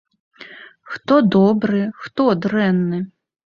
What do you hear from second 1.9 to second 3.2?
хто дрэнны?